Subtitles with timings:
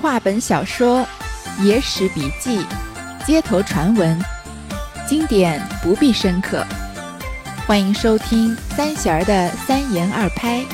[0.00, 1.06] 话本小说、
[1.60, 2.64] 野史笔记、
[3.26, 4.16] 街头传闻，
[5.08, 6.64] 经典不必深刻。
[7.66, 10.64] 欢迎收听三弦儿的三言二拍，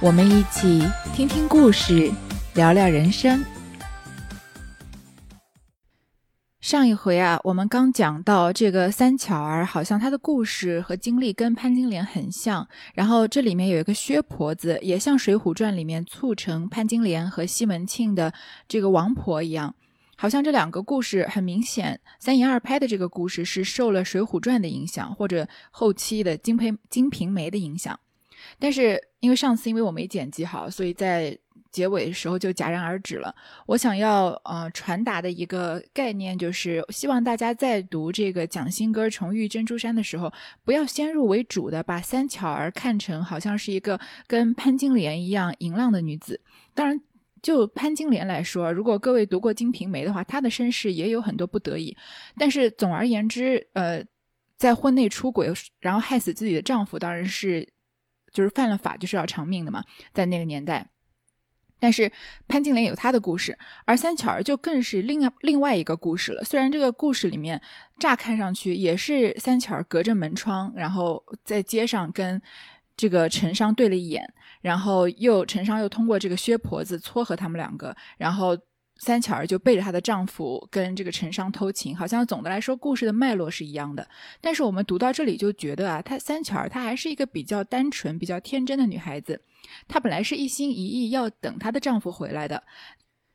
[0.00, 2.10] 我们一起听听故事，
[2.54, 3.44] 聊聊人生。
[6.68, 12.68] 上一回啊，我们刚讲到这个三巧儿，好像她的故事和经历跟潘金莲很像。
[12.92, 18.34] 然后这里面有一个薛婆子，也像《水浒传》里面促成潘金莲和西门庆的
[18.68, 19.74] 这个王婆一样，
[20.14, 27.98] 好像这两个故事很明显，三言二拍的这个故事是受了《水浒传》的影响，或者后期的《金瓶金瓶梅》的影响。
[28.58, 31.38] 但是因为上次因为我没剪辑好，所以在。
[31.70, 33.34] 结尾的时候就戛然而止了。
[33.66, 40.32] 我想要呃传达的一个概念就是，希望大家在读这个蒋新歌重遇珍珠山的时候，
[40.64, 46.40] 不要先入为主的把三巧儿看成好像是一个跟潘金莲一样淫浪的女子。
[46.74, 47.00] 当然，
[47.42, 51.96] 就潘金莲来说，如果各位读过《金瓶梅》的话，她的身世也有很多不得已。
[52.36, 54.02] 但是总而言之，呃，
[54.56, 57.68] 在婚内出轨然后害死自己的丈夫，当然是
[58.32, 60.88] 就是犯了法就是要偿命的嘛，在那个年代。
[61.78, 62.10] 但是
[62.46, 66.44] 潘金莲有她的故事，而三巧儿就更是另另外一个故事了。
[66.44, 67.60] 虽然这个故事里面
[67.98, 72.40] 乍看上去也是三巧儿隔着门窗，然后在街上跟
[72.96, 78.56] 这个陈商对了一眼，然后又陈商又通过这个薛婆子撮合他们两个，然后。
[78.98, 84.06] 三巧儿就背着她的丈夫跟这个陈商偷情，好像总的来说故事的脉络是一样的。
[84.40, 89.40] 但是我们读到这里就觉得啊，她三巧儿她还是一个比较单纯、比较天真的女孩子。
[89.86, 92.62] 她本来是一心一意要等她的丈夫回来的，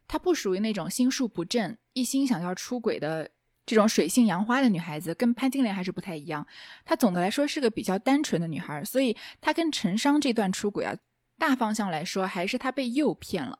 [0.08, 3.30] 她不属于那种心术不正、一心想要出轨的
[3.66, 6.46] 这种水性杨花的女孩子，跟潘金莲还是不太一样。
[6.84, 10.96] 她总的来说是个比较单纯的女孩，所以她跟陈商这段出轨啊，
[11.38, 13.58] 大方向来说还是她被诱骗了。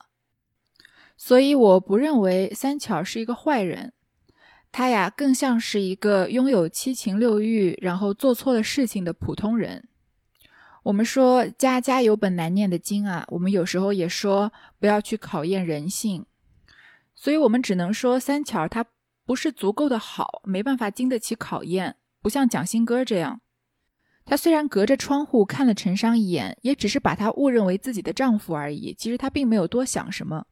[1.16, 3.94] 所以我不认为三巧是一个坏人，
[4.72, 9.88] 他呀更像是一个拥有七情六欲，然后做错了事情的普通人。
[10.84, 16.26] 我们说家家有本难念的经啊，我们有时候也说不要去考验人性。
[17.16, 18.86] 所以我们只能说三巧他
[19.26, 23.40] 不是足够的好，没办法经得起考验，不像蒋新歌这样。
[24.26, 30.46] 他虽然隔着窗户看了陈商一眼，也只是把他误认为自己的丈夫而已，其实他并没有多想什么。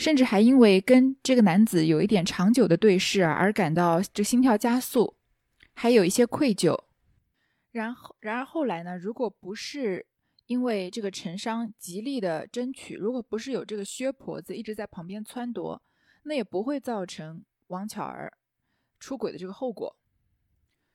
[0.00, 5.14] 甚至还因为跟这个男子有一点长久的对视而感到这心跳加速，
[5.74, 6.74] 还有一些愧疚。
[7.70, 8.96] 然后，然而后来呢？
[8.96, 10.06] 如果不是
[10.46, 15.78] 因为这个陈商极力的争取，如果不是有这个薛婆子一直在旁边撺掇，
[16.22, 18.32] 那也不会造成王巧儿
[18.98, 19.94] 出轨的这个后果。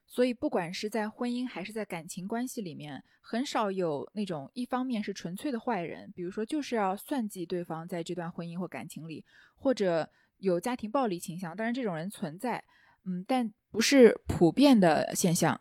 [0.08, 11.56] 所以，不管是在婚姻还是在感情关系里面，很少有那种一方面是纯粹的坏人，比如说就是要算计对方在这段婚姻或感情里，或者有家庭暴力倾向。
[11.56, 12.64] 当然，这种人存在，
[13.04, 15.60] 嗯，但不是普遍的现象。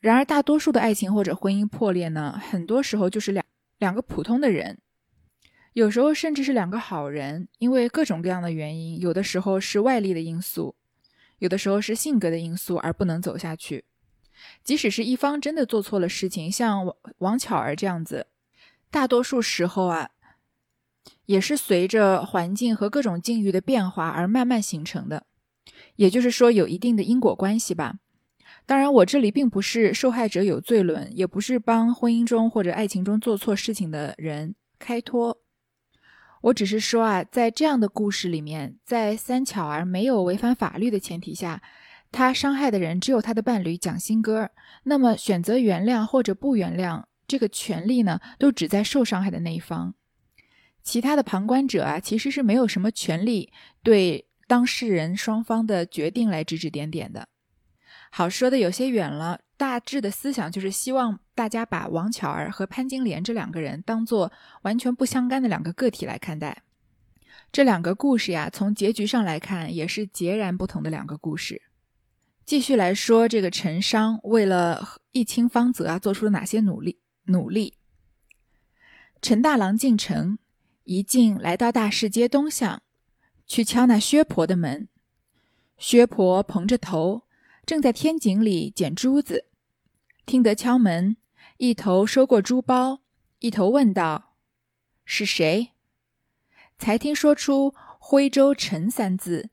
[0.00, 3.44] 然而，大多数的爱情或者婚姻破裂呢，很多时候就是两
[3.78, 4.78] 两个普通的人，
[5.72, 10.76] 有时候甚至是两个好人，因为各种各样的原因，有的时候是外力的因素。
[11.38, 13.84] 有的时候是性格的因素而不能走下去，
[14.62, 18.26] 即使是一方真的做错了事情，像王王巧儿这样子，
[18.90, 20.10] 大多数时候啊，
[21.26, 25.26] 也是随着环境和各种境遇的变化而慢慢形成的，
[25.96, 27.96] 也就是说有一定的因果关系吧。
[28.66, 35.40] 当然，我这里并不是受害者有罪论，也不是帮婚姻中或者爱情中做错事情的人开脱。
[36.42, 41.62] 我只是说啊，在这样的故事里面，在三巧儿没有违反法律的前提下，
[42.12, 44.50] 他伤害的人只有他的伴侣蒋新歌。
[44.84, 49.94] 那么选择原谅或者不原谅，这个权利呢，都只在受伤害的那一方。
[50.82, 57.28] 其他的旁观者啊，其实是没有什么权利对当事人双方的决定来指指点点的。
[58.10, 59.40] 好，说的有些远了。
[59.56, 64.30] 大致的思想就是希望大家把王巧儿和潘金莲这两个人当做
[64.62, 66.62] 完全不相干的两个个体来看待。
[67.50, 71.62] 这两个故事呀，从结局上来看也是截然不同的两个故事。
[72.46, 77.00] 继续来说，这个陈商为了一清方泽啊，做出了哪些努力？
[77.24, 77.74] 努力。
[79.20, 80.38] 陈大郎进城，
[80.84, 82.82] 一进来到大市街东巷，
[83.46, 84.86] 去敲那薛婆的门。
[85.76, 87.24] 薛婆蓬着头，
[87.68, 89.44] 正在天井里捡珠子。
[90.24, 91.18] 听得敲门，
[91.58, 93.02] 一头收过珠包，
[93.40, 94.32] 一头问道
[95.04, 95.72] ：“是谁？”
[96.78, 99.50] 才听说出“徽州陈”三字，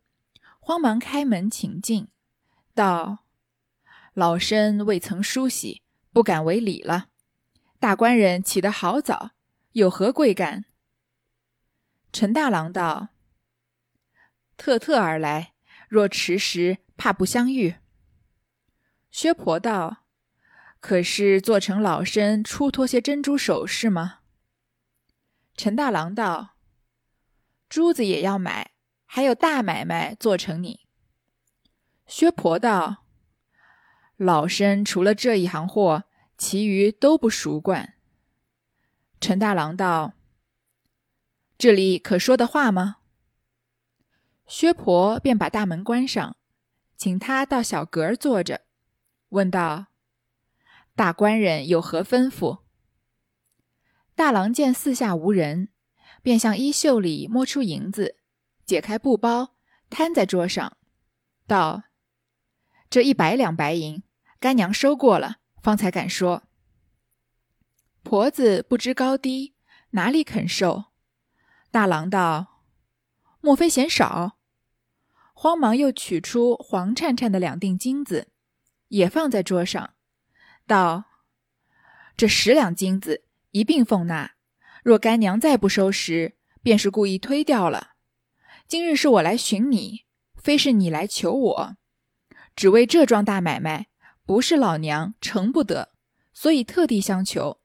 [0.62, 2.08] 慌忙开门请进，
[2.74, 3.26] 道
[4.16, 5.82] ：“老身未曾梳洗，
[6.14, 7.10] 不敢为礼了。
[7.82, 9.32] 大官人起得好早，
[9.74, 10.64] 有何贵干？”
[12.14, 13.10] 陈大郎道
[14.56, 15.52] ：“特特而来，
[15.90, 17.76] 若迟时，怕不相遇。”
[19.18, 20.04] 薛婆道
[20.82, 24.20] ：“可是做成老身出脱些珍珠首饰吗？”
[25.56, 26.58] 陈大郎道
[27.70, 28.72] ：“珠子也要买，
[29.06, 30.82] 还有大买卖做成你。”
[32.06, 33.06] 薛婆道
[34.18, 36.04] ：“老身除了这一行货，
[36.38, 37.94] 其余都不熟惯。”
[39.22, 40.16] 陈大郎道
[41.58, 42.98] ：“这里可说的话吗？”
[44.46, 46.36] 薛婆便把大门关上，
[46.98, 48.66] 请他到小阁坐着，
[49.36, 49.88] 问道
[50.96, 52.62] ：“大官人有何吩咐？”
[54.16, 55.68] 大郎见四下无人，
[56.22, 58.16] 便向衣袖里摸出银子，
[58.66, 59.58] 解开布包，
[59.90, 60.78] 摊在桌上，
[61.46, 61.84] 道
[62.90, 64.04] ：“这一百两白银，
[64.40, 66.44] 干娘收过了，方才敢说。”
[68.02, 69.56] 婆子不知高低，
[69.90, 70.86] 哪里肯受？
[71.72, 72.62] 大郎道
[73.42, 74.38] ：“莫非嫌少？”
[75.38, 78.32] 慌忙又取出黄灿灿的两锭金子，
[78.90, 79.94] 也放在桌上，
[80.68, 81.06] 道
[82.18, 84.32] ：“这十两金子一并奉纳。
[84.84, 87.92] 若干娘再不收拾，便是故意推掉了。
[88.68, 90.06] 今日是我来寻你，
[90.36, 91.78] 非是你来求我，
[92.56, 93.88] 只为这桩大买卖，
[94.26, 95.94] 不是老娘成不得，
[96.34, 97.62] 所以特地相求。”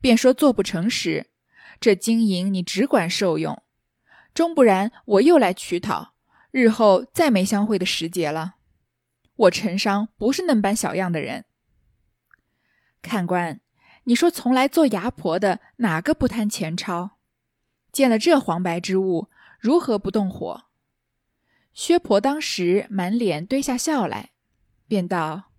[0.00, 1.30] 便说做不成时，
[1.78, 3.62] 这金银你只管受用，
[4.34, 6.14] 终不然我又来取讨，
[6.50, 8.56] 日后再没相会的时节了。
[9.42, 11.44] 我陈商不是那般小样的人。
[13.00, 13.60] 看官，
[14.04, 17.12] 你说从来做牙婆的哪个不贪钱钞？
[17.90, 19.28] 见了这黄白之物，
[19.58, 20.64] 如何不动火？
[21.72, 24.30] 薛婆当时满脸堆下笑来，
[24.86, 25.50] 便道：“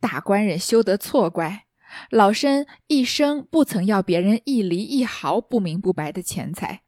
[0.00, 1.64] 大官人休得错怪。”
[2.10, 6.82] 老身一生不曾要别人一厘一毫不明不白的钱财，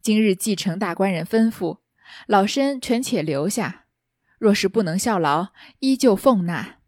[0.00, 1.80] 今日继承大官人吩咐，
[2.26, 3.81] 老身权且留下。
[4.42, 6.80] 若是不能效劳，依旧奉纳。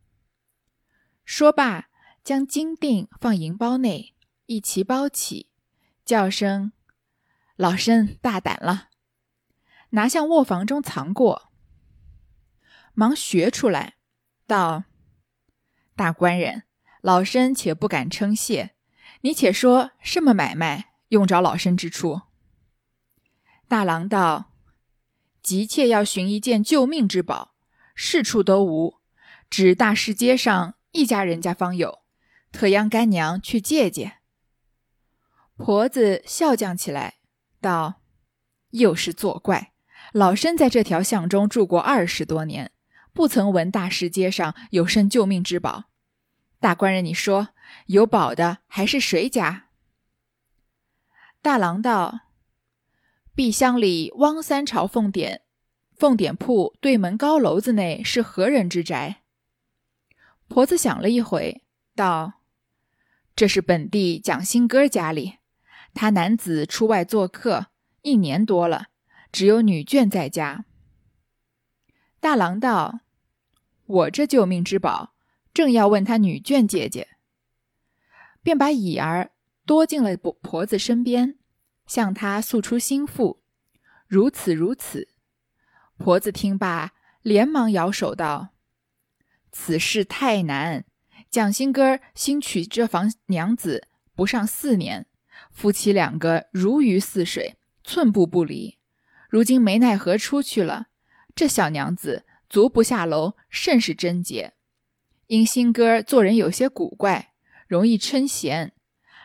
[1.24, 1.88] 说罢，
[2.24, 4.12] 将金锭放银包内，
[4.46, 5.50] 一齐包起，
[6.04, 6.72] 叫声
[7.54, 8.88] ：“老身大胆了！”
[9.90, 11.52] 拿向卧房中藏过，
[12.92, 13.98] 忙学出来，
[14.48, 14.86] 道
[15.94, 16.64] ：“大官人。”
[17.02, 18.74] 老身且不敢称谢，
[19.20, 22.22] 你且说什么买卖用着老身之处？
[23.68, 24.50] 大郎道
[25.44, 27.54] ：“急切要寻一件救命之宝，
[27.94, 29.00] 四处都无，
[29.50, 31.98] 只大市街上一家人家方有，
[32.50, 34.14] 特央干娘去借借。”
[35.56, 37.18] 婆子笑将起来，
[37.60, 38.00] 道
[38.72, 39.72] ：“又是作怪！
[40.12, 42.72] 老身在这条巷中住过二十多年，
[43.12, 45.84] 不曾闻大市街上有甚救命之宝。”
[46.58, 47.50] 大官人，你说
[47.86, 49.66] 有宝的还是谁家？
[51.42, 52.20] 大郎道
[53.34, 55.42] ：“碧乡里汪三朝凤典，
[55.92, 59.22] 凤典铺对门高楼子内是何人之宅？”
[60.46, 61.64] 婆子想了一回，
[61.96, 62.34] 道
[63.34, 65.38] ：“这是本地蒋新哥家里，
[65.94, 67.66] 他男子出外做客
[68.02, 68.86] 一年多了，
[69.32, 70.64] 只有女眷在家。”
[72.20, 73.00] 大郎道
[73.86, 75.14] ：“我这救命之宝。”
[75.54, 77.06] 正要问他女眷姐姐，
[78.42, 79.30] 便把乙儿
[79.64, 81.38] 多进了婆婆子身边，
[81.86, 83.42] 向他诉出心腹，
[84.06, 85.08] 如此如此。
[85.96, 88.50] 婆子听罢，连忙摇手道
[89.50, 90.84] ：“此事太难。
[91.30, 95.06] 蒋新哥新娶这房娘子不上四年，
[95.50, 98.78] 夫妻两个如鱼似水，寸步不离。
[99.28, 100.88] 如今没奈何出去了，
[101.34, 104.54] 这小娘子足不下楼，甚是贞洁。”
[105.28, 107.32] 因新哥做人有些古怪，
[107.66, 108.73] 容易称贤，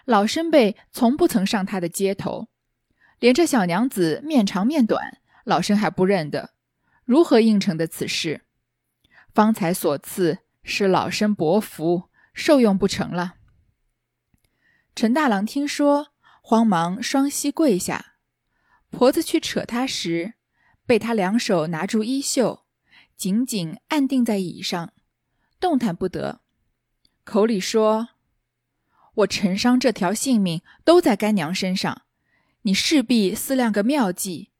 [0.09, 2.47] 老身辈从不曾上他的街头，
[3.19, 6.55] 连这小娘子面长面短，老身还不认得，
[7.05, 8.41] 如何应承的此事？
[9.35, 13.35] 方才所赐是老身薄福，受用不成了。
[14.95, 16.07] 陈大郎听说，
[16.41, 18.15] 慌忙双膝跪下，
[18.89, 20.33] 婆子去扯他时，
[20.87, 22.65] 被他两手拿住衣袖，
[23.15, 24.91] 紧紧按定在椅上。
[25.59, 26.41] 动弹不得，
[27.23, 28.09] 口里说
[29.19, 32.03] ：“我陈商这条性命都在干娘身上，
[32.61, 34.51] 你势必思量个妙计，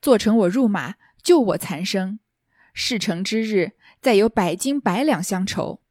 [0.00, 2.18] 做成我入马，救我残生。
[2.72, 5.82] 事成之日，再有百金百两相酬。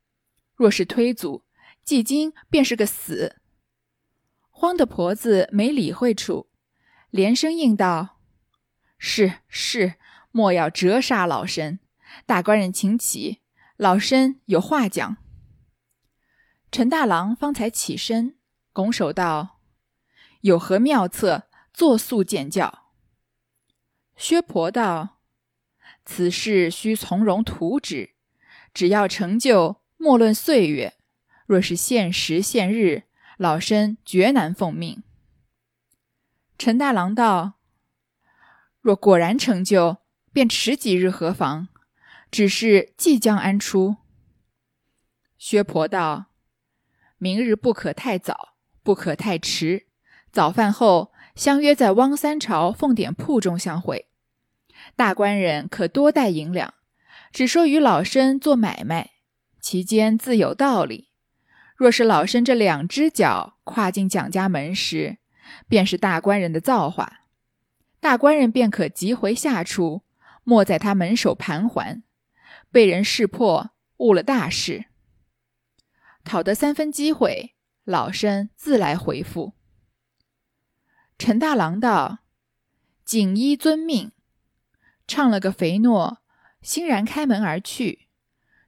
[0.55, 1.43] 若是推阻，
[1.83, 3.37] 季今便是个死。”
[4.49, 6.47] 慌的婆子没理会处，
[7.09, 8.17] 连声应道
[8.97, 9.93] ：“是是，
[10.31, 11.79] 莫要折杀老身。
[12.25, 13.39] 大官人请起。”
[13.77, 15.17] 老身有话讲。
[16.69, 18.37] 陈大郎方才起身，
[18.73, 19.59] 拱手道
[20.41, 22.91] ：“有何妙策，作速见教。”
[24.17, 25.19] 薛婆道
[26.05, 28.11] ：“此事须从容图之，
[28.73, 30.95] 只要成就，莫论岁月。
[31.45, 33.03] 若是限时限日，
[33.37, 35.03] 老身绝难奉命。”
[36.59, 37.53] 陈大郎道
[38.81, 39.97] ：“若果然成就，
[40.33, 41.69] 便迟几日何妨？
[42.29, 43.97] 只是即将安出？”
[45.37, 46.25] 薛婆道
[47.19, 49.87] ：“明日不可太早，不可太迟。
[50.31, 54.07] 早饭后相约在汪三朝奉典铺中相会。
[54.95, 56.75] 大官人可多带银两，
[57.31, 59.11] 只说与老身做买卖，
[59.59, 61.09] 其间自有道理。
[61.75, 65.17] 若是老身这两只脚跨进蒋家门时，
[65.67, 67.21] 便是大官人的造化，
[67.99, 70.03] 大官人便可急回下处，
[70.43, 72.03] 莫在他门首盘桓，
[72.71, 74.85] 被人识破，误了大事。
[76.27, 77.55] 讨得三分机会，
[77.85, 79.53] 老身自来回复。
[81.17, 82.19] 陈大郎道
[83.05, 84.11] ：“锦衣遵命。”
[85.07, 86.17] 唱了个肥诺，
[86.61, 88.09] 欣然开门而去。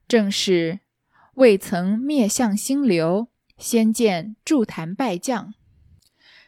[0.08, 0.80] 正是
[1.34, 5.52] 未曾灭相星流，先见筑坛败将。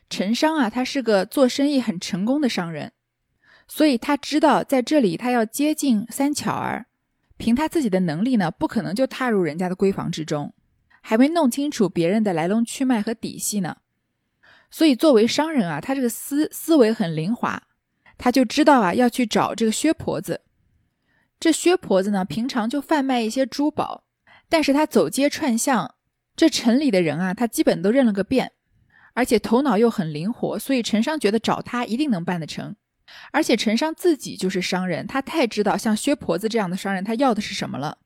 [0.08, 2.92] 陈商啊，他是个做生意很成功的商人，
[3.68, 6.86] 所以他知道在这里他要接近三巧儿，
[7.36, 10.54] 凭他自己的能力呢，不可能就踏入人家的闺房之中，
[11.02, 13.76] 还没弄清楚别人的来龙去脉和底细呢。
[14.70, 17.60] 所以作为商人啊，他这个思思维很灵活，
[18.16, 20.40] 他就知道啊要去找这个薛婆子。
[21.38, 24.04] 这薛婆子呢，平常就贩卖一些珠宝，
[24.48, 25.96] 但是他走街串巷，
[26.34, 28.52] 这城里的人啊，他基本都认了个遍。
[29.14, 32.74] 而且头脑又很灵活，所以陈商觉得找他一定能办得成。
[33.30, 37.98] 而且陈商自己就是商人，他太知道像薛婆子这样的商人他要的是什么了，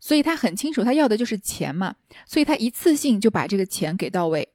[0.00, 1.94] 所以他很清楚他要的就是钱嘛，
[2.26, 4.48] 所以他一次性就把这个钱给到位。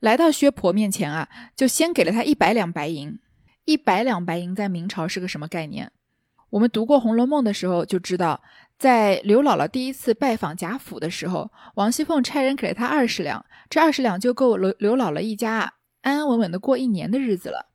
[0.00, 3.18] 来到薛婆面前啊，就先给了他一百两白银。
[3.64, 5.90] 一百两白银在明朝是个什么概念？
[6.50, 8.42] 我们读过《红楼梦》的时候就知道。
[8.78, 17.66] 在刘姥姥第一次拜访贾府的时候，王熙凤差人给了她二十两，这二十两就够刘刘姥姥一家安安稳稳的过一年的日子了。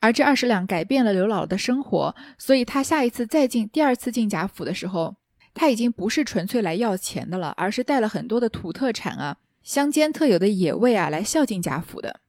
[0.00, 5.16] 而这二十两改变了刘姥姥的生活，所以她下一次再进第二次进贾府的时候，
[5.58, 12.20] 他已经不是纯粹来要钱的了，而是带了很多的土特产啊、乡间特有的野味啊来孝敬贾府的。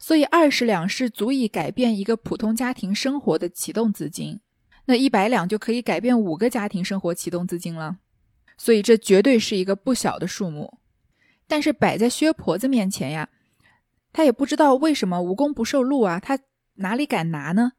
[0.00, 4.40] 所以二十两是足以改变一个普通家庭生活的启动资金。
[4.86, 7.98] 那一百两就可以改变五个家庭生活启动资金了，
[8.58, 10.80] 所以这绝对是一个不小的数目。
[11.46, 13.28] 但是摆在薛婆子面前呀，
[14.12, 16.40] 他也不知道为什么无功不受禄啊，他
[16.74, 17.74] 哪里敢拿呢？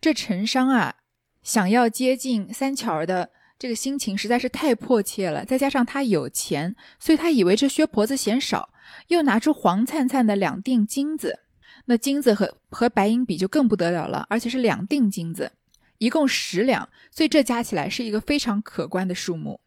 [0.00, 0.96] 这陈商啊，
[1.44, 8.70] 想要接近三巧儿的这个心情实在是太迫切了，再加上他有钱，所以他以为这薛婆子嫌少，
[9.08, 11.40] 又拿出黄灿灿的两锭金子，
[11.86, 15.52] 那金子和和白银比就更不得了了，而且是两锭金子。
[15.98, 19.60] 一共十两，所以这加起来是一个非常可观的数目。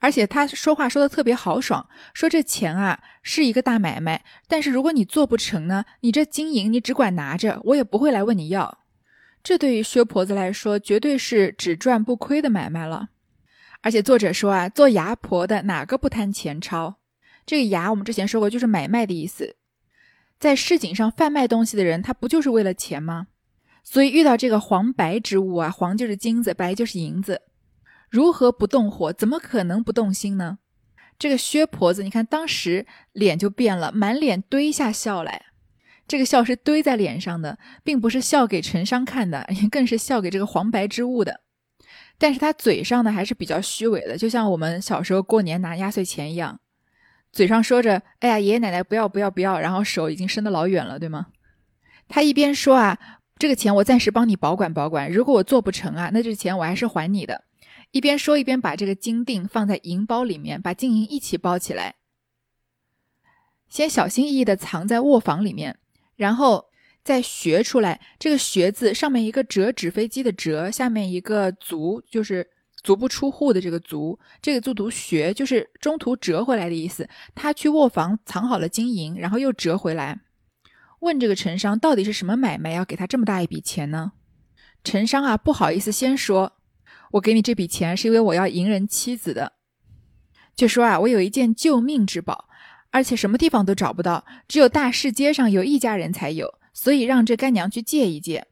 [0.00, 8.78] 而且他说话说的特别豪爽，说这钱啊是一个大买卖，但是如果你做不成呢，你这金银你只管拿着，我也不会来问你要。
[9.44, 13.10] 这对于薛婆子来说，绝对是只赚不亏的买卖了。
[13.82, 16.94] 而且作者说啊，做牙婆的哪个不贪钱钞？
[17.44, 19.56] 这个牙我们之前说过，就是买卖的意思。
[20.38, 23.26] 在市井上贩卖东西的人，他不就是为了钱吗？
[23.82, 27.42] 所以遇到这个黄白之物啊，黄就是金子，白就是银子，
[28.08, 29.12] 如何不动火？
[29.12, 30.58] 怎么可能不动心呢？
[31.18, 35.44] 这个薛婆子，你看当时脸就变了，满脸堆下笑来。
[36.06, 41.40] 这个笑是堆在脸上的，并不是笑给陈商看的， 更是笑给这个黄白之物的。
[42.18, 46.60] 但是他嘴上呢还是比较虚伪的，就像我们小时候过年拿压岁钱一样，
[47.32, 51.28] 嘴上说着“哎呀，爷爷奶奶不要不要不要”，然后手已经伸得老远了，对吗？
[52.08, 52.98] 他一边说啊。
[53.36, 57.42] 这个钱我暂时帮你保管保管，如果我做不成啊，那这钱我还是还你的。
[57.90, 61.96] 一边说一边把这个金锭放在银包里面，把金银一起包起来，
[63.68, 65.78] 先小心翼翼地藏在卧房里面，
[66.16, 66.66] 然后
[67.02, 68.00] 再学出来。
[68.18, 72.48] 这个“学”字上面一个折纸飞机的“折”，下面一个“足”，就是
[72.82, 77.08] 足不出户的这个“足”，这个就读“学”，就是中途折回来的意思。
[77.34, 80.20] 他去卧房藏好了金银，然后又折回来。
[81.00, 84.12] 问这个陈商到底是什么买卖，要给他这么大一笔钱呢？
[84.82, 86.52] 陈商啊，不好意思，先说，
[87.12, 89.52] 我给你这笔钱是因为我要迎人妻子的。
[90.56, 92.48] 就说啊，我有一件救命之宝，
[92.94, 98.46] 而且什么地方都找不到，只有大市街上有一家人才有，所以让这干娘去借一借。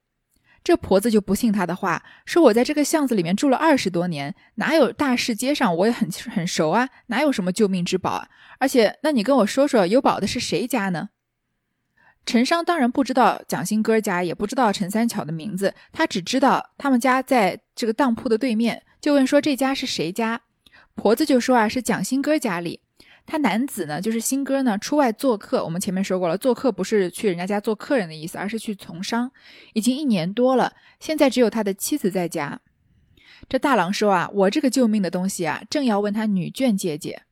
[0.65, 8.29] 这婆子就不信他的话，说我在这个巷子里面住了二十多年，哪有大市街上我也很很熟啊，哪有什么救命之宝啊？
[8.59, 11.11] 而且，那你跟我说说，有宝的是谁家呢？
[12.27, 20.41] 陈商当然不知道蒋新哥家，也不知道陈三巧的名字，他只知道他们家在这个当铺的对面，就问说这家是谁家？
[20.97, 22.81] 婆子就说啊是蒋新哥家里。
[23.25, 29.31] 他男子呢就是新哥呢出外做客，我们前面说过了，做客不是去人家家做客人的意思，而是去从商，
[29.73, 32.61] 已经一年多了，现在只有他的妻子在家。
[33.49, 37.23] 这大郎说啊，我这个救命的东西啊，正要问他女眷借借。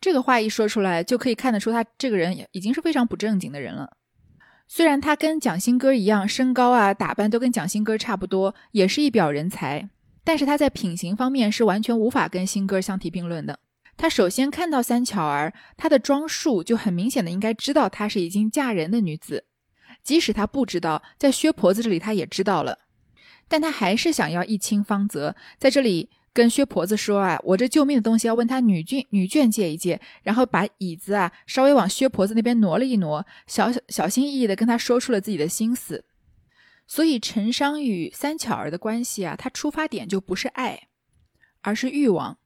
[0.00, 3.96] 这个话一说出来，就可以看得出他这个人已经是非常不正经的人了。
[4.68, 9.88] 虽然他跟蒋新哥一样，身高啊、打扮都跟蒋新哥差不多，也是一表人才，
[10.22, 13.58] 但是他在品行方面是完全无法跟新哥相提并论的。
[13.98, 19.44] 他首先看到三巧儿，她的装束就很明显的应该知道她是已经嫁人的女子，
[20.02, 22.78] 即使他不知道，在薛婆子这里他也知道了，
[23.46, 26.08] 但他还是想要一清方泽，在这里。
[26.34, 36.04] 跟薛婆子说啊，我这救命的东西要问他女眷女眷借一借，然后把椅子啊稍微往薛婆子那边挪了一挪，小小心翼翼的跟他说出了自己的心思。
[36.86, 40.86] 所以陈商与三巧儿的关系啊，他出发点就不是爱，
[41.62, 42.37] 而是欲望。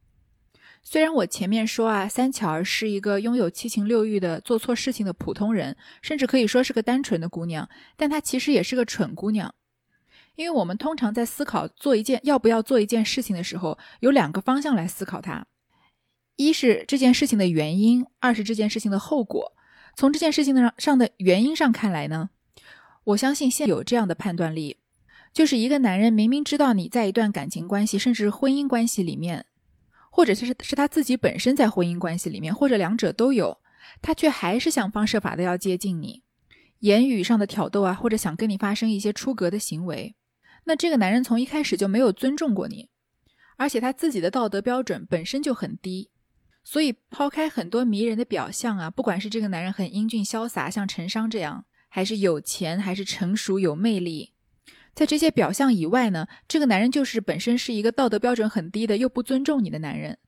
[0.85, 9.55] 虽然我前面说啊，三巧儿是一个拥有七情六欲的做错事情的普通人，甚至可以说是个单纯的姑娘，但她其实也是个蠢姑娘。
[10.35, 15.47] 因为我们通常在思考做一件要不要做一件事情的时候，有两个方向来思考它：
[16.37, 19.53] 一是这件事情的原因，二是这件事情的后果。
[19.95, 22.31] 从这件事情的上的原因上看来呢，
[23.05, 24.79] 我相信现有这样的判断力，
[25.33, 29.45] 就是一个男人明明知道你在一段感情关系，甚至婚姻关系里面，
[30.14, 33.59] 或者是是他自己本身在婚姻关系里面，或者两者都有，
[34.02, 36.23] 他却还是想方设法的要接近你，
[36.81, 40.14] 言语上的挑逗啊，或者想跟你发生一些出格的行为。
[40.64, 42.90] 那这个男人从一开始就没有尊重过你，
[43.57, 46.11] 而且他自己的道德标准本身就很低，
[46.62, 54.32] 所以抛开很多迷人的表象啊，不管是这个男人很英俊潇洒，像陈商这样，还是有钱，还是成熟有魅力，
[54.94, 60.18] 在这些表象以外呢，这个男人就是本身是一个道德标准很低的，又不尊重你的男人，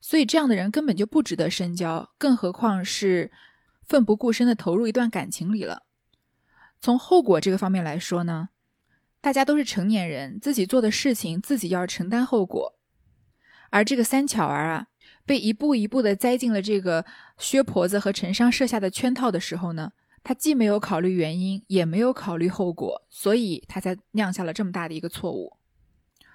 [0.00, 3.30] 所以这样的人根本就不值得深交，更何况是
[3.86, 5.84] 奋不顾身的投入一段感情里了。
[6.80, 8.50] 从后果这个方面来说呢？
[9.20, 12.78] 大家都是成年人，自己做的事情自己要承担后果。
[13.70, 14.86] 而这个三巧儿啊，
[15.26, 17.04] 被一步一步的栽进了这个
[17.36, 25.56] 薛婆子和陈商设下的圈套的时候呢，他既没有考虑原因，也没有考虑后果，所以他才酿下了这么大的一个错误，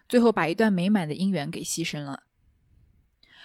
[0.10, 2.24] 最后把一段美满的姻缘给牺牲了。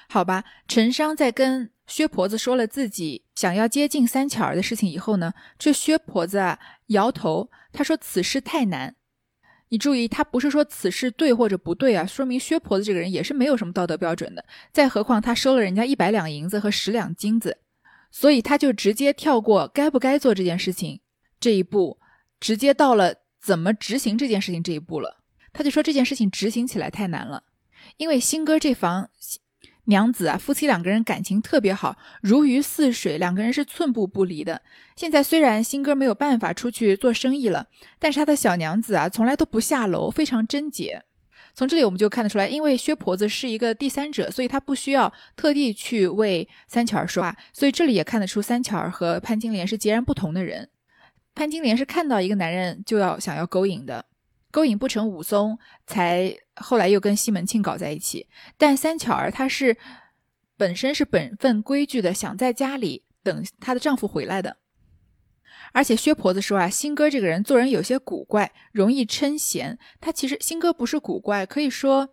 [0.08, 8.96] 好吧，陈商在跟薛婆子说了自己想要接近三巧儿的事情以后呢，这薛婆子啊摇头，他说此事太难。
[9.68, 14.42] 你注意，他不是说此事对或者不对啊，说明薛婆子这个人也是没有什么道德标准的。
[14.72, 17.58] 再何况他收了人家一百两银子和十两金子，
[18.10, 21.00] 所以他就直接跳过该不该做这件事情
[21.38, 21.98] 这一步，
[22.40, 25.18] 直接到了怎么执行这件事情这一步了。
[25.52, 27.44] 他就说这件事情执行起来太难了，
[27.96, 29.10] 因为新哥这房。
[29.84, 34.60] 娘子啊，夫妻两个人感情特别好，如鱼似水，两个人是寸步不离的。
[34.96, 37.68] 现在虽然新哥没有办法出去做生意了，
[37.98, 41.04] 但是他的小娘子啊，从来都不下楼，非常贞洁。
[41.58, 47.36] 从这里我们就看得出来，因为薛婆子是一个第三者，所以她不需要特地去为三巧儿说话。
[47.52, 50.70] 所以这里也看得出三巧儿和潘金莲是截然不同的人。
[51.34, 54.04] 潘金莲是看到一个男人就要想要勾引的。
[54.52, 58.28] 勾引不成，武松才后来又跟西门庆搞在一起。
[58.56, 59.76] 但三巧儿她是
[60.56, 64.58] 本身是本分规矩的，想在家里等她的丈夫回来的。
[65.72, 69.78] 而且薛婆子说啊，新哥这个人做人有些古怪，容易称贤。
[70.00, 72.08] 他其实新哥不是古怪，可以说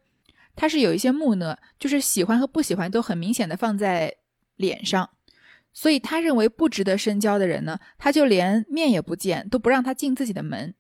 [0.56, 4.16] 他是有一些木讷，就是喜欢和不喜欢都很明显的放在
[4.56, 5.10] 脸上。
[5.74, 10.74] 所以他认为不值得深交的人呢，他就连面也不见，都不让他进自己的门。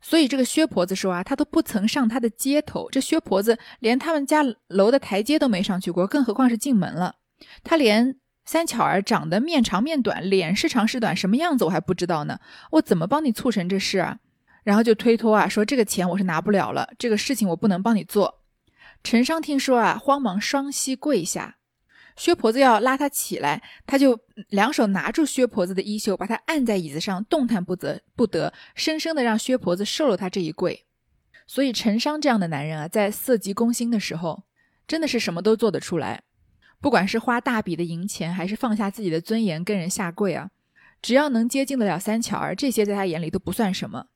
[0.00, 2.90] 所以这个薛婆子说啊，她都不曾上他的街头。
[2.90, 7.14] 这薛婆子连他们家楼的台阶都没上去过，更何况是进门了。
[7.62, 12.38] 她连三巧儿长得面长面短，脸是长是短，什么样子我还不知道呢。
[12.72, 14.18] 我怎么帮你促成这事啊？
[14.62, 18.42] 然后就推脱啊，说这个钱我是拿不了了，这个事情我不能帮你做。
[19.02, 21.56] 陈商听说啊，慌忙双膝跪下。
[22.16, 30.86] 薛婆子要拉他起来，他就两手拿住薛婆子的衣袖，把他按在椅子上，动弹不得，不得，生生的让薛婆子受了他这一跪。
[31.46, 34.44] 所以陈商这样的男人啊，在色急攻心的时候，
[34.86, 36.22] 真的是什么都做得出来，
[36.84, 40.50] 不管是花大笔的银钱，还是放下自己的尊严跟人下跪啊，
[41.00, 44.08] 只要能接近得了三巧儿，这些在他眼里都不算什么。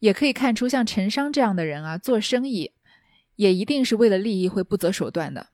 [0.00, 2.72] 也可以看出，像陈商这样的人啊，做生意
[3.36, 5.48] 也一定是为了利益会不择手段的。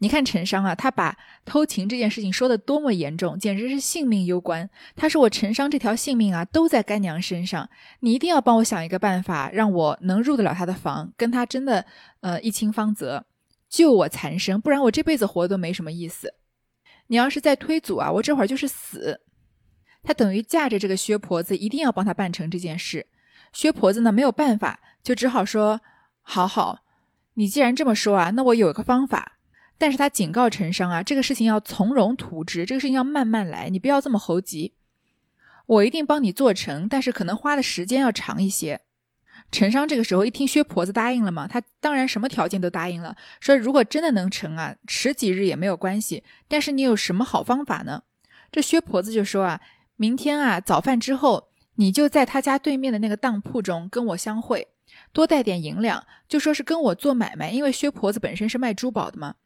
[0.00, 4.68] 你看陈商啊，他把偷情这件事情说的多么严重，简直是性命攸关。
[4.96, 11.86] 他说我陈商这条性命啊，都在干娘身上，你一定要帮我想一个办法，让我能入得了他的房，跟他真的
[12.20, 13.24] 呃一清方泽，
[13.68, 16.34] 救我残生，不然我这辈子活都没什么意思。
[17.08, 19.20] 你要是再推阻啊，我这会儿就是死。
[20.02, 23.06] 他等于架着这个薛婆子，一定要帮他办成这件事。
[23.52, 25.80] 薛婆子呢没有办法，就只好说
[26.22, 26.80] ：“好好，
[27.34, 29.38] 你既然这么说啊，那我有一个方法。”
[29.78, 34.74] 但是他警告陈商啊，这个事情要从容图之，这个事情要慢慢来，你不要这么猴急。
[35.66, 38.80] 我一定帮你做成，但是可能花的时间要长一些。
[39.52, 46.24] 陈商这个时候一听薛婆子答应了嘛，他当然什么条件都答应了，说如果真的能成啊，迟几日也没有关系。
[46.48, 48.02] 但是你有什么好方法呢？
[48.50, 49.60] 这薛婆子就说啊，
[49.96, 54.68] 明天啊早饭之后，你就在他家对面的那个当铺中跟我相会，
[55.12, 59.36] 多带点银两，就说是跟我做买卖，因为薛婆子本身是卖珠宝的嘛。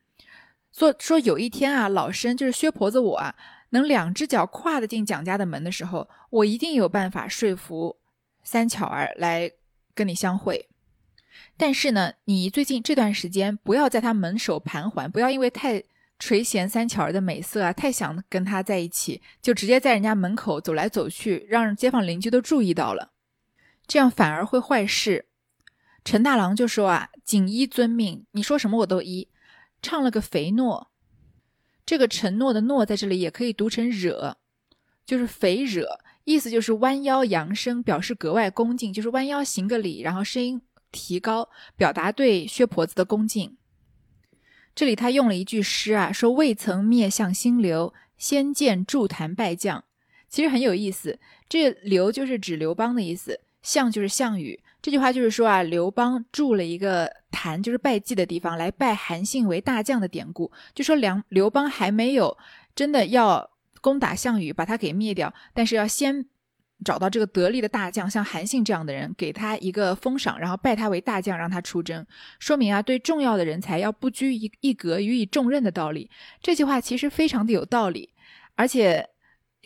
[0.72, 3.34] 说说有一天啊，老身就是薛婆子我啊，
[3.70, 7.96] 能两只脚跨得进蒋家的门的时候，我一定有办法说服
[8.42, 9.50] 三巧儿来
[10.00, 10.70] 跟你相会。
[11.58, 15.84] 但是呢，你最近这段时间不要在他门首盘桓，不要因为太
[16.18, 23.12] 垂涎三巧儿的美色啊，太想跟他在一起，就直接在人家门口走来走去，让街坊邻居都注意到了，
[23.86, 25.26] 这样反而会坏事。
[26.02, 29.28] 陈大郎就说啊，谨依遵命，你说什么我都依。
[29.82, 30.90] 唱了个肥诺，
[31.84, 34.38] 这个承诺的诺在这里也可以读成惹，
[35.04, 36.00] 就是肥惹，
[36.30, 40.62] 意思就是弯腰扬声，表示格外恭敬，就是弯腰行个礼，然后声音
[40.92, 43.56] 提高，表达对薛婆子的恭敬。
[44.74, 49.82] 这里他用了一句诗啊，说未曾灭相心流，先见筑坛拜将，
[50.28, 51.18] 其实很有意思。
[51.48, 54.60] 这刘就是指刘邦的意思，项就是项羽。
[54.80, 60.50] 这句话就是说啊，刘邦筑了一个坛，就是拜祭的地方，来拜韩信为大将的典故。
[60.74, 62.38] 就说梁刘邦还没有
[62.74, 66.26] 真的要攻打项羽，把他给灭掉，但是要先
[66.84, 72.06] 找到这个得力的大将，像韩信这样的人，给他一个封赏，然后拜他为大将，让他出征。
[72.38, 76.10] 说明啊，对重要的人才要不拘一一格，予以重任的道理。
[76.42, 78.14] 这句话其实非常的有道理，
[78.54, 79.08] 而且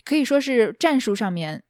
[0.05, 1.63] 可以说是战术上面。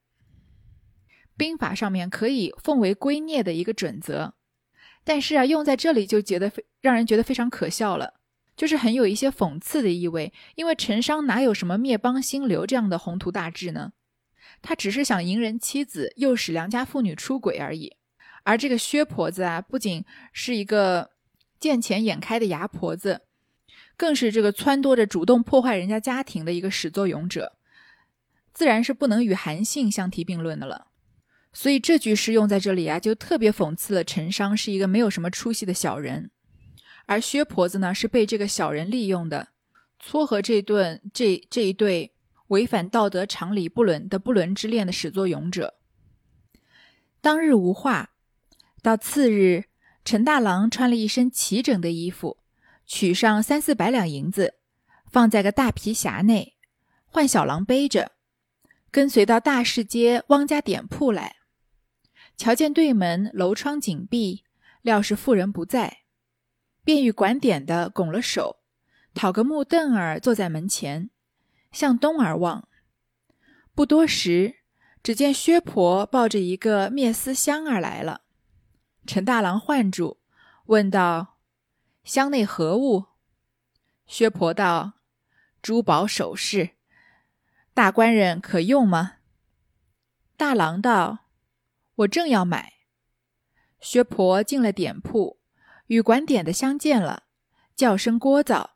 [1.37, 4.35] 兵法上面可以奉为圭臬的一个准则，
[5.03, 8.15] 但是啊，用在这里就觉得非让人觉得非常可笑了，
[8.57, 10.33] 就是很有一些讽刺的意味。
[10.55, 13.93] 因为陈商哪有什么灭邦兴刘这样的宏图大志呢？
[14.63, 17.97] 他只是想迎人妻子，诱使良家妇女出轨而已。
[18.45, 21.11] 而这个薛婆子啊，不仅是一个
[21.59, 23.23] 见钱眼开的牙婆子，
[23.97, 27.57] 更是这个撺掇着主动破坏人家家庭的一个始作俑者，
[28.53, 30.89] 自然是不能与韩信相提并论的了。
[31.53, 36.31] 所以这句诗用在这里啊，就特别讽刺了陈商是一个没有什么出息的小人，
[37.07, 39.49] 而薛婆子呢是被这个小人利用的，
[39.99, 42.15] 撮合这顿这这一对
[42.49, 45.75] 违反道德常理不伦的不伦之恋的始作俑者。
[47.21, 48.11] 当日无话，
[48.83, 49.65] 到次日，
[50.05, 52.39] 陈大郎穿了一身齐整的衣服，
[52.85, 54.55] 取上三四百两银子，
[55.11, 56.55] 放在个大皮匣内，
[57.07, 58.13] 换小郎背着，
[58.91, 61.37] 跟随到大市街汪家点铺来。
[62.37, 64.45] 瞧见对门楼窗紧闭，
[64.83, 66.04] 料是妇人不在，
[66.85, 68.61] 便与管点的拱了手，
[69.15, 71.11] 讨个木凳儿坐在门前，
[71.73, 72.69] 向东而望。
[73.75, 74.59] 不多时，
[75.03, 78.21] 只见薛婆抱着一个篾丝箱儿来了。
[79.07, 80.21] 陈大郎唤住，
[80.67, 81.39] 问道
[82.05, 83.07] ：“箱内何物？”
[84.07, 84.93] 薛婆道
[85.61, 86.71] ：“珠宝首饰，
[87.73, 89.15] 大官人可用吗？”
[90.37, 91.21] 大郎道。
[91.99, 92.73] 我正要买，
[93.79, 95.39] 薛婆进了点铺，
[95.87, 97.25] 与管点的相见了，
[97.77, 98.71] 叫声聒噪，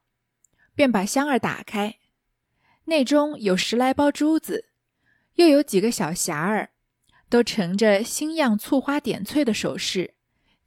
[0.75, 1.99] 便把箱儿打开，
[2.85, 4.67] 内中有十来包珠子，
[5.35, 6.71] 又有几个小匣儿，
[7.29, 10.15] 都盛着新样簇花点翠的首饰，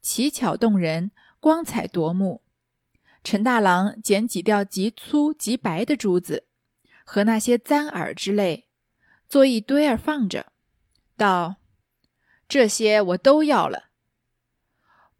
[0.01, 2.43] 奇巧动人，光彩夺目。
[3.23, 6.47] 陈大郎捡几吊极粗极白的珠子，
[7.03, 8.67] 和那些簪耳之类，
[9.29, 10.51] 做一堆儿放着，
[11.15, 11.57] 道。
[12.47, 13.90] 这些我都要了。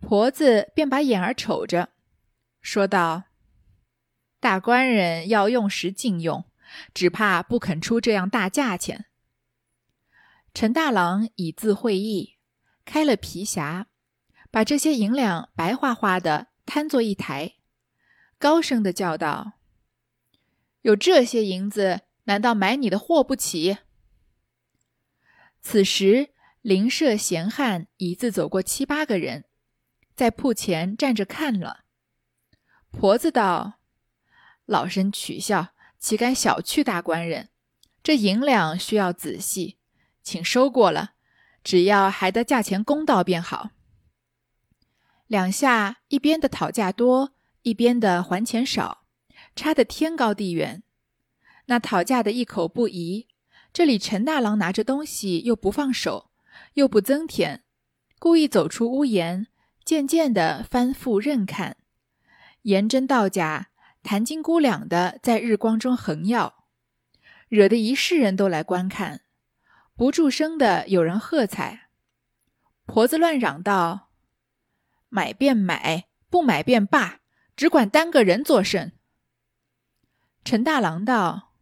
[0.02, 1.90] 婆子便把眼儿瞅着，
[2.60, 3.24] 说道
[4.42, 6.44] ：“大官人要用时尽用，
[6.94, 9.06] 只怕不肯出这样大价钱。”
[10.54, 12.36] 陈大郎以字会意，
[12.84, 13.86] 开了皮匣，
[14.50, 17.54] 把这些银两白花花的摊作一台，
[18.38, 19.54] 高声的叫道
[20.82, 23.78] ：“有这些银子，难道买你的货不起？”
[25.62, 26.32] 此时。
[26.62, 29.46] 邻舍闲汉一字走过七八个人，
[30.22, 31.80] 在铺前站着看了。
[32.92, 33.80] 婆子道
[34.68, 37.50] ：“老身取笑，岂敢小觑大官人？
[38.04, 39.80] 这银两需要仔细，
[40.22, 41.14] 请收过了。
[41.64, 43.72] 只要还得价钱公道便好。
[45.26, 49.06] 两下一边的讨价多，一边的还钱少，
[49.56, 50.84] 差得天高地远。
[51.66, 53.28] 那讨价的一口不疑，
[53.74, 56.30] 这里陈大郎拿着东西又不放手，
[56.76, 57.64] 又不增添，
[58.20, 59.48] 故意走出屋檐，
[59.84, 61.78] 渐渐的翻覆任看，
[62.64, 63.70] 言真道假，
[64.04, 66.66] 谈斤估两的在日光中横耀，
[67.50, 69.22] 惹得一世人都来观看。
[69.96, 71.90] 不住声的有人喝彩，
[72.86, 74.10] 婆子乱嚷道
[75.10, 77.20] ：“买便买，不买便罢，
[77.56, 78.94] 只管单个人作甚？”
[80.44, 81.54] 陈大郎道：“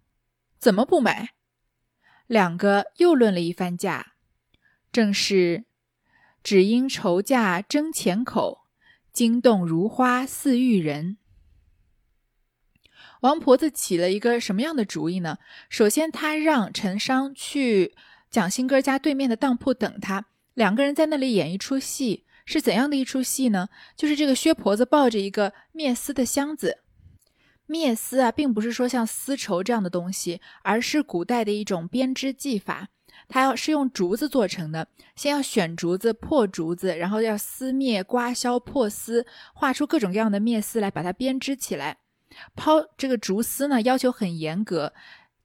[0.60, 1.32] 怎么不买？”
[2.28, 4.14] 两个又论了一番价，
[4.92, 5.66] 正是
[6.50, 8.62] 只因愁嫁争钱口，
[9.14, 11.18] 惊动如花似玉人。
[13.22, 15.38] 王婆子起了一个什么样的主意呢？
[15.70, 17.94] 首先，她让陈商去。
[18.32, 23.70] 蒋新哥家对面的当铺等他，两个人在那里演一出戏，是怎样的一出戏呢？
[23.96, 26.80] 就是这个薛婆子抱着一个灭丝的箱子，
[27.68, 32.88] 灭丝啊，并不是说像丝绸这样的东西，而是古代的一种编织技法，
[33.30, 41.98] 它要是用竹子做成的，先要选竹子、破竹子，然后要撕篾、刮削、破丝，画出各种各样的篾丝来，把它编织起来。
[42.56, 44.92] 抛这个竹丝呢，要求很严格。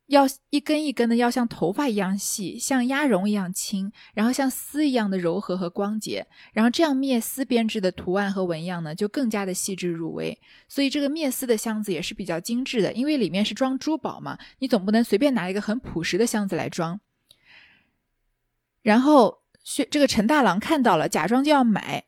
[0.09, 10.38] 要一根一根的，要像头发一样细，像鸭绒一样轻，然后像丝一样的柔和和光洁，然后这样篾丝编织的图案和纹样呢，就更加的细致入微。
[10.68, 17.01] 所以这个篾丝的箱子也是比较精致的，因为里面是装珠宝嘛，你总不能随便拿一个很朴实的箱子来装。
[18.85, 22.05] 然后薛这个陈大郎看到了，假装就要买。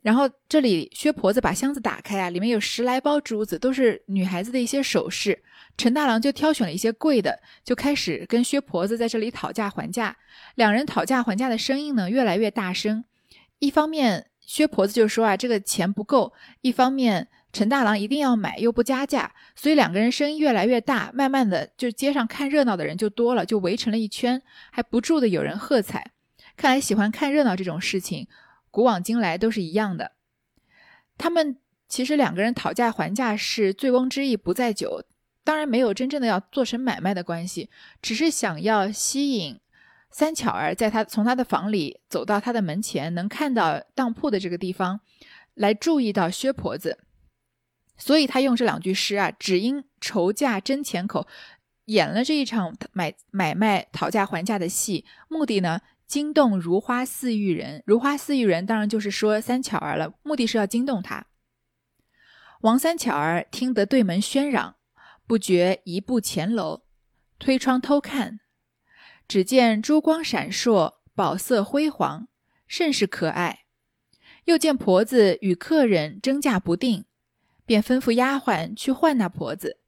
[0.00, 5.42] 然后这里薛婆子把箱子打开啊，里面有十来包珠子，都是女孩子的一些首饰。
[5.76, 10.16] 陈大郎就挑选了一些贵的，就开始跟薛婆子在这里讨价还价。
[10.54, 13.04] 两人讨价还价的声音呢越来越大声。
[13.60, 21.10] 一方面薛婆子就说啊这个钱不够，一方面陈大郎一定要买又不加价，所以两个人声音越来越大。
[21.14, 26.12] 慢慢的就街上看热闹的人就多了，就围成了一圈，还不住的有人喝彩。
[26.56, 28.26] 看来喜欢看热闹这种事情。
[28.70, 30.12] 古往今来都是一样的，
[31.16, 31.56] 他们
[31.88, 35.02] 其实两个人讨价还价是醉翁之意不在酒，
[35.42, 37.70] 当然没有真正的要做成买卖的关系，
[38.02, 39.58] 只是想要吸引
[40.10, 45.00] 三巧儿在他从他的房里走到他的门前，能看到当铺的这个地方，
[45.54, 46.98] 来注意到薛婆子，
[47.98, 51.26] 所以他用这两句诗啊，只因愁价争钱口，
[51.86, 55.80] 演了这一场买买卖讨价还价的戏，目的呢？
[56.06, 61.26] 惊动如花似玉人，如花似玉人当然就是说三巧儿了，目的是要惊动他。
[62.62, 64.76] 王三巧儿听得对门喧嚷，
[65.26, 66.84] 不觉移步前楼，
[67.38, 68.40] 推窗偷看，
[69.28, 72.28] 只见珠光闪烁，宝色辉煌，
[72.66, 73.64] 甚是可爱。
[74.46, 77.04] 又见婆子与客人争价不定，
[77.68, 79.78] 便吩咐丫鬟去唤那婆子，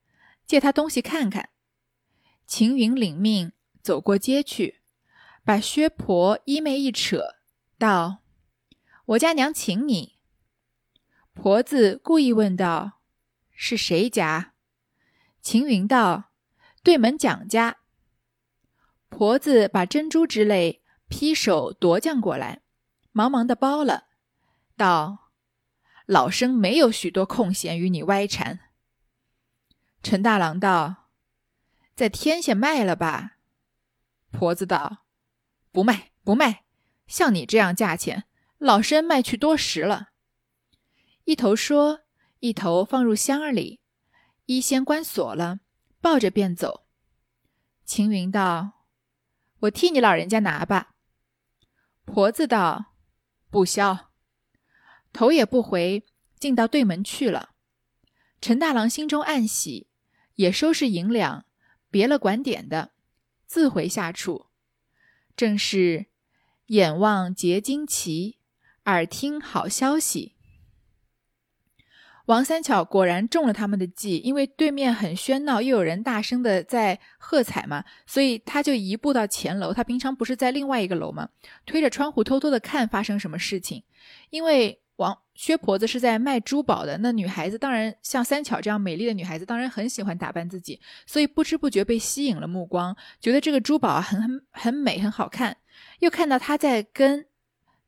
[0.46, 1.48] 借她东西看看。
[2.46, 4.82] 秦云领命走过街去。
[5.42, 7.36] 把薛婆衣袂一扯，
[7.78, 8.18] 道
[9.06, 10.18] ：“我家娘请你。”
[11.32, 13.00] 婆子故意问道
[13.50, 14.52] ：“是谁家？”
[15.40, 16.32] 秦云道
[16.84, 17.78] ：“对门蒋家。”
[19.08, 22.60] 婆子把珍珠之类劈手夺将过来，
[23.10, 24.08] 忙忙的包了，
[24.76, 25.29] 道
[26.10, 28.58] ：“老生没有许多空闲与你歪缠。”
[30.02, 31.10] 陈大郎道
[31.94, 33.36] ：“在天下卖了吧？”
[34.32, 35.06] 婆子道。
[35.70, 36.64] 不卖不卖，
[37.06, 38.24] 像你这样价钱，
[38.58, 40.08] 老身卖去多时了。
[41.26, 42.00] 一头说，
[42.40, 43.78] 一头放入箱儿里，
[44.46, 45.60] 衣先关锁了，
[46.00, 46.88] 抱着便走。
[47.84, 48.86] 秦云道
[49.60, 50.96] ：“我替你老人家拿吧。”
[52.04, 52.96] 婆子道
[53.48, 54.09] ：“不消。”
[55.12, 56.04] 头也不回，
[56.38, 57.50] 进到对门去了。
[58.40, 59.88] 陈大郎心中暗喜，
[60.36, 61.44] 也收拾银两，
[61.90, 62.92] 别了管点的，
[63.46, 64.46] 自回下处。
[65.36, 66.06] 正是
[66.66, 68.38] 眼望结金旗，
[68.86, 70.36] 耳听好消息。
[72.26, 79.74] 王三巧果然中了他们的计，因为对面很喧闹，又有人大声的在喝彩嘛，所以他就移步到前楼。
[79.74, 81.28] 他平常不是在另外一个楼吗？
[81.66, 83.82] 推着窗户偷偷的看发生什么事情，
[84.30, 84.79] 因为。
[85.40, 95.56] 薛婆子是在卖珠宝的，那女孩子当然像三巧这样美丽的女孩子，当然很喜欢打扮自己，所以不知不觉被吸引了目光，觉得这个珠宝很很很美，很好看。
[96.00, 97.24] 又看到她在跟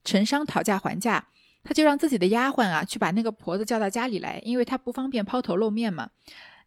[0.02, 1.28] 陈商讨价还价，
[1.62, 6.08] 他就让自己的丫鬟啊去把那个婆子叫到家里来，因为他不方便抛头露面嘛。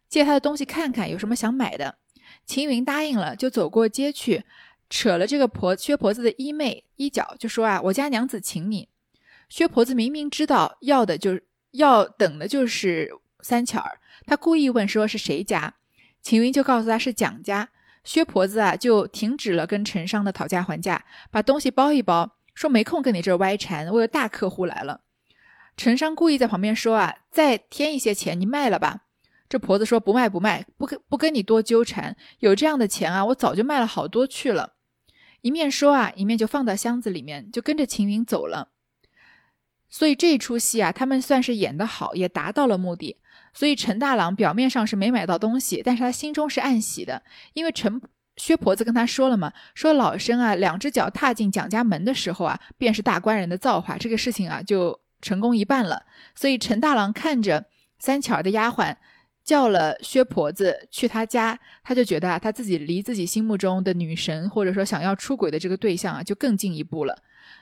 [0.08, 1.96] 借他的东西看看有什么想买的。
[2.44, 4.44] 秦云答应了，就走过街去，
[4.88, 8.88] 扯了这个婆薛婆子的衣袂衣角，就说啊：“我家娘子请你。”
[9.48, 15.74] 薛婆子明明知道要的就是要等的就是三巧儿，他故意问说是谁家，
[16.22, 17.68] 秦云就告诉他是蒋家。
[18.02, 25.00] 薛婆子啊就停止了跟陈商的讨价还价，把东西包一包，说没空跟你这儿歪缠，我有大客户来了。
[25.76, 29.02] 陈商故意在旁边说啊，再添一些钱，你卖了吧。
[29.48, 32.16] 这婆子说不卖不卖，不跟不跟你多纠缠。
[32.38, 34.74] 有这样的钱啊，我早就卖了好多去了。
[35.40, 38.70] 一面说啊，一面就放到箱子里面，就跟着秦云走了。
[39.88, 43.16] 所以这出戏啊，他们算是演得好，也达到了目的。
[43.52, 47.22] 所以陈大郎表面上是没买到东西，但是他心中是暗喜的，
[47.54, 48.00] 因为陈
[48.36, 56.02] 薛婆子跟他说了嘛，说老身啊，两只脚踏进蒋家门的时候啊，便是大官人的造化，这个事情啊就成功一半了。
[56.34, 57.66] 所以陈大郎看着
[57.98, 58.96] 三巧儿的丫鬟。
[59.46, 67.16] 叫了薛婆子去他家，他就觉得啊，他自己离自己心目中的女神，或者说想要出轨的这个对象啊，就更进一步了。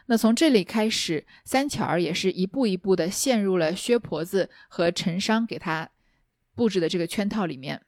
[0.06, 5.88] 那从这里开始，三巧儿也是一步一步的陷入了薛婆子和陈商给他
[6.54, 7.80] 布置的这个圈套里面。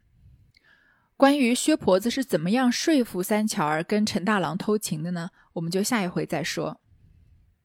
[1.17, 5.31] 关于薛婆子是怎么样说服三巧儿跟陈大郎偷情的呢？
[5.55, 6.81] 我们就下一回再说。